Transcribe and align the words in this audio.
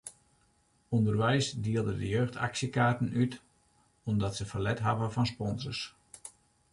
Underweis 0.89 1.49
dielde 1.61 1.95
de 1.99 2.07
jeugd 2.13 2.35
aksjekaarten 2.47 3.09
út 3.21 3.33
omdat 4.09 4.35
se 4.37 4.43
ferlet 4.51 4.83
hawwe 4.85 5.07
fan 5.15 5.27
sponsors. 5.33 5.81